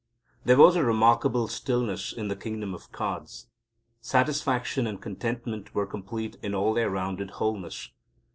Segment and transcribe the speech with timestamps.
[0.45, 3.45] There was a remarkable stillness in the Kingdom of Cards.
[3.99, 7.91] Satisfaction and contentment were complete in all their rounded wholeness.